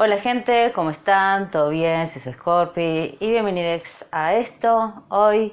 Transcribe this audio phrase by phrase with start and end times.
[0.00, 1.50] Hola gente, ¿cómo están?
[1.50, 2.06] ¿Todo bien?
[2.06, 5.02] Soy Scorpi y bienvenidos a esto.
[5.08, 5.52] Hoy,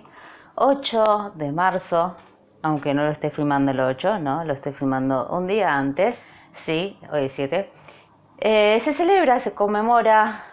[0.53, 2.15] 8 de marzo,
[2.61, 4.45] aunque no lo esté filmando el 8, ¿no?
[4.45, 7.71] Lo estoy filmando un día antes, sí, hoy es 7.
[8.37, 10.43] Eh, se celebra, se conmemora,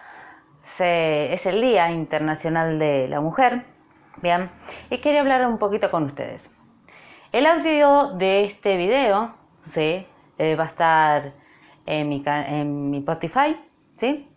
[0.79, 3.63] es el Día Internacional de la Mujer,
[4.23, 4.49] bien,
[4.89, 6.49] y quería hablar un poquito con ustedes.
[7.31, 9.35] El audio de este video,
[9.67, 10.07] sí,
[10.39, 11.33] eh, va a estar
[11.85, 13.55] en mi, en mi Spotify,
[13.95, 14.29] ¿sí?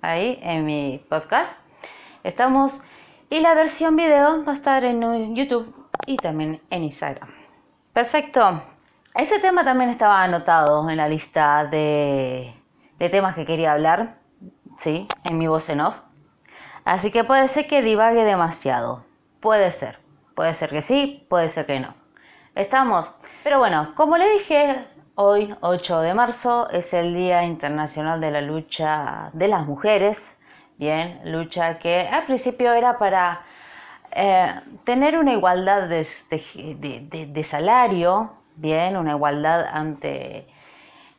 [0.00, 1.60] Ahí, en mi podcast.
[2.24, 2.82] Estamos.
[3.30, 7.30] Y la versión video va a estar en YouTube y también en Instagram.
[7.92, 8.62] Perfecto.
[9.14, 12.54] Este tema también estaba anotado en la lista de,
[12.98, 14.18] de temas que quería hablar,
[14.76, 15.06] ¿sí?
[15.24, 15.96] En mi voz en off.
[16.84, 19.04] Así que puede ser que divague demasiado.
[19.40, 19.98] Puede ser.
[20.34, 21.94] Puede ser que sí, puede ser que no.
[22.54, 23.14] Estamos.
[23.44, 28.40] Pero bueno, como le dije, Hoy, 8 de marzo, es el Día Internacional de la
[28.40, 30.38] Lucha de las Mujeres.
[30.78, 33.42] Bien, lucha que al principio era para
[34.10, 40.46] eh, tener una igualdad de, salario, bien, una igualdad ante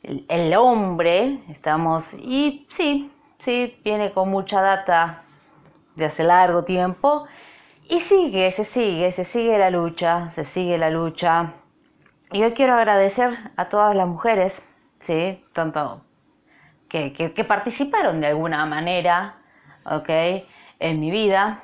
[0.02, 5.22] el, el, hombre, estamos, y sí, sí, viene con mucha data
[5.95, 7.28] de hace largo tiempo,
[7.88, 11.53] y sigue, se sigue, se sigue la lucha, se sigue la lucha
[12.34, 14.67] y hoy quiero agradecer a todas las mujeres,
[15.00, 15.45] ¿sí?
[15.53, 16.02] Tanto
[16.90, 19.38] que, que, participaron de alguna manera,
[19.86, 20.09] ¿ok?
[20.80, 21.64] En mi vida.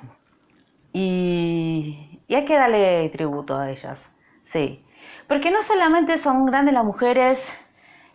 [0.93, 4.11] Y, y hay que darle tributo a ellas,
[4.41, 4.85] sí.
[5.27, 7.51] Porque no solamente son grandes las mujeres,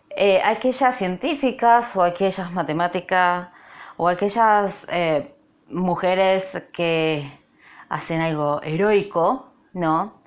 [0.09, 3.49] eh, aquellas científicas o aquellas matemáticas
[3.97, 5.35] o aquellas eh,
[5.69, 7.29] mujeres que
[7.89, 10.24] hacen algo heroico, ¿no?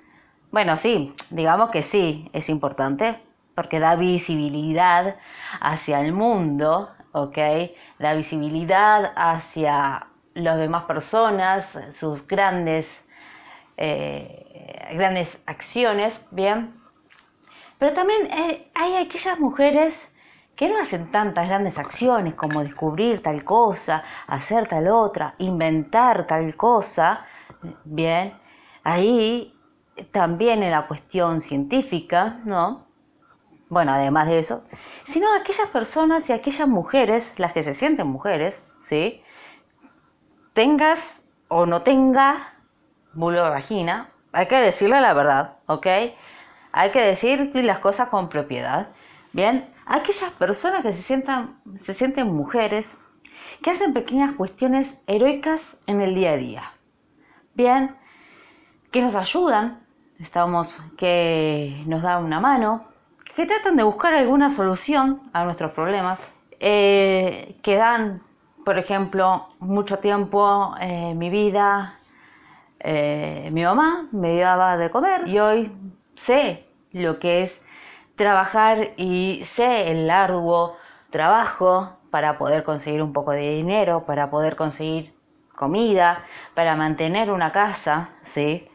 [0.51, 3.19] Bueno, sí, digamos que sí, es importante
[3.53, 5.17] porque da visibilidad
[5.61, 7.37] hacia el mundo, ¿ok?
[7.99, 13.07] Da visibilidad hacia las demás personas, sus grandes,
[13.77, 16.81] eh, grandes acciones, ¿bien?
[17.77, 20.15] Pero también eh, hay aquellas mujeres
[20.55, 26.57] que no hacen tantas grandes acciones como descubrir tal cosa, hacer tal otra, inventar tal
[26.57, 27.23] cosa,
[27.85, 28.33] ¿bien?
[28.83, 29.58] Ahí
[30.11, 32.87] también en la cuestión científica, ¿no?
[33.69, 34.63] Bueno, además de eso,
[35.03, 39.21] sino aquellas personas y aquellas mujeres, las que se sienten mujeres, ¿sí?
[40.53, 42.55] Tengas o no tenga
[43.13, 45.87] vulva vagina, hay que decirle la verdad, ¿ok?
[46.71, 48.89] Hay que decir las cosas con propiedad.
[49.33, 52.97] Bien, aquellas personas que se, sientan, se sienten mujeres,
[53.61, 56.73] que hacen pequeñas cuestiones heroicas en el día a día.
[57.53, 57.95] Bien,
[58.91, 59.85] que nos ayudan
[60.19, 62.85] estamos que nos da una mano,
[63.35, 66.21] que tratan de buscar alguna solución a nuestros problemas,
[66.59, 68.21] eh, que dan,
[68.65, 71.99] por ejemplo, mucho tiempo en mi vida,
[72.79, 75.71] eh, mi mamá me daba de comer y hoy
[76.15, 77.65] sé lo que es
[78.15, 80.75] trabajar y sé el largo
[81.09, 85.13] trabajo para poder conseguir un poco de dinero, para poder conseguir
[85.55, 86.23] comida,
[86.55, 88.69] para mantener una casa, ¿sí?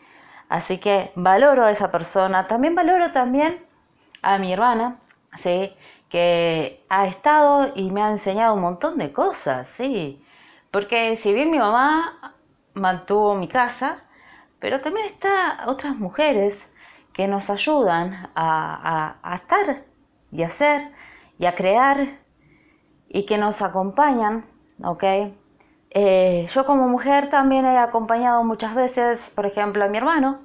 [0.55, 2.47] Así que valoro a esa persona.
[2.47, 3.67] También valoro también
[4.23, 5.01] a mi hermana,
[5.35, 5.75] ¿sí?
[6.09, 10.25] que ha estado y me ha enseñado un montón de cosas, sí.
[10.71, 12.37] Porque si bien mi mamá
[12.73, 14.05] mantuvo mi casa,
[14.61, 16.73] pero también está otras mujeres
[17.13, 19.83] que nos ayudan a, estar
[20.31, 20.93] y a hacer
[21.37, 22.21] y a crear
[23.09, 24.45] y que nos acompañan,
[24.85, 25.03] ¿ok?
[25.97, 30.41] Eh, yo como mujer también he acompañado muchas veces, por ejemplo, a mi hermano,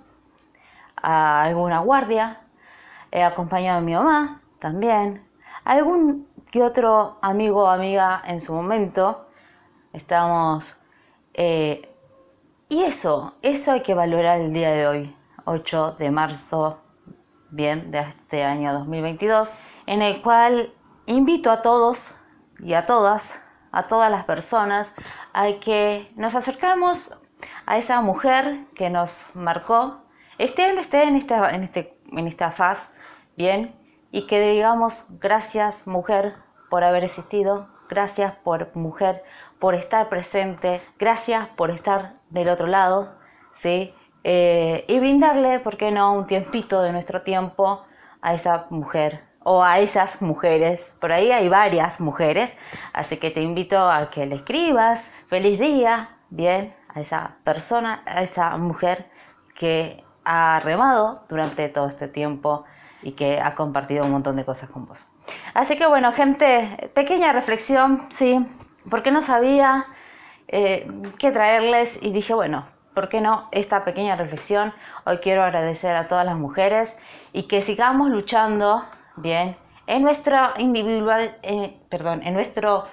[0.95, 2.41] a alguna guardia,
[3.11, 5.27] he acompañado a mi mamá también,
[5.65, 9.27] algún que otro amigo o amiga en su momento,
[9.91, 10.83] estamos...
[11.33, 11.95] Eh,
[12.69, 15.15] y eso, eso hay que valorar el día de hoy,
[15.45, 16.77] 8 de marzo,
[17.49, 19.57] bien, de este año 2022,
[19.87, 20.71] en el cual
[21.07, 22.19] invito a todos
[22.59, 24.93] y a todas a todas las personas
[25.33, 27.17] a que nos acercamos
[27.65, 30.01] a esa mujer que nos marcó,
[30.37, 32.93] esté o no esté en esta, en este, en esta faz,
[33.37, 33.75] bien,
[34.11, 36.35] y que digamos gracias mujer
[36.69, 39.23] por haber existido, gracias por mujer
[39.59, 43.15] por estar presente, gracias por estar del otro lado,
[43.51, 43.93] ¿sí?
[44.23, 47.85] Eh, y brindarle, ¿por qué no?, un tiempito de nuestro tiempo
[48.21, 50.93] a esa mujer o a esas mujeres.
[51.01, 52.55] Por ahí hay varias mujeres,
[52.93, 58.21] así que te invito a que le escribas feliz día, bien, a esa persona, a
[58.21, 59.09] esa mujer
[59.55, 62.63] que ha remado durante todo este tiempo
[63.01, 65.07] y que ha compartido un montón de cosas con vos.
[65.55, 68.45] Así que bueno, gente, pequeña reflexión, sí,
[68.87, 69.87] porque no sabía
[70.47, 70.87] eh,
[71.17, 74.75] qué traerles y dije, bueno, ¿por qué no esta pequeña reflexión?
[75.05, 76.99] Hoy quiero agradecer a todas las mujeres
[77.33, 78.85] y que sigamos luchando,
[79.21, 79.55] bien,
[79.87, 81.37] en nuestra individual,
[81.89, 82.87] perdón, en nuestros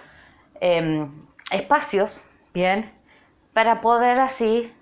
[0.61, 2.93] em, espacios, bien,
[3.53, 4.73] para poder así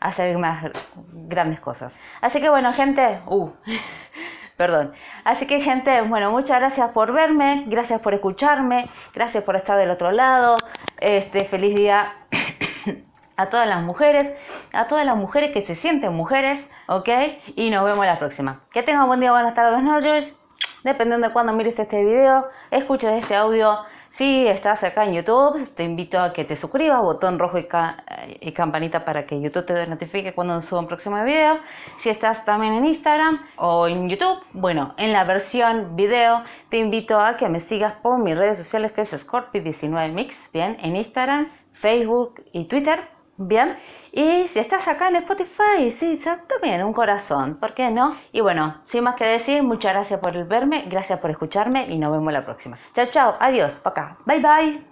[0.00, 0.66] hacer más
[1.12, 1.96] grandes cosas.
[2.20, 3.50] Así que bueno, gente, uh,
[4.56, 4.92] perdón.
[5.24, 9.90] Así que gente, bueno, muchas gracias por verme, gracias por escucharme, gracias por estar del
[9.90, 10.56] otro lado.
[10.98, 12.14] Este, feliz día
[13.36, 14.34] a todas las mujeres,
[14.72, 17.08] a todas las mujeres que se sienten mujeres, ¿ok?
[17.56, 18.60] Y nos vemos la próxima.
[18.72, 20.41] Que tengan buen día, buenas tardes, buenas noches,
[20.84, 23.78] dependiendo de cuándo mires este video, escuches este audio.
[24.08, 29.04] Si estás acá en YouTube, te invito a que te suscribas, botón rojo y, campanita
[29.06, 31.58] para que YouTube te notifique cuando suba un próximo video.
[31.96, 37.20] Si estás también en Instagram o en YouTube, bueno, en la versión video, te invito
[37.20, 42.44] a que me sigas por mis redes sociales que es Scorpio19Mix, bien, en Instagram, Facebook
[42.52, 43.21] y Twitter.
[43.38, 43.76] Bien,
[44.12, 48.14] y si estás acá en Spotify, sí, también un corazón, ¿por qué no?
[48.30, 52.12] Y bueno, sin más que decir, muchas gracias por verme, gracias por escucharme y nos
[52.12, 52.78] vemos la próxima.
[52.94, 54.91] Chao, chao, adiós, para acá, bye bye.